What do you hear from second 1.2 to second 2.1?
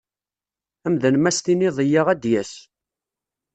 ad s-tiniḍ yya